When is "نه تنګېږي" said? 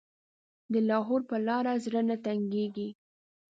2.09-2.89